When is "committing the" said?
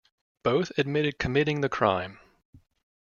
1.19-1.69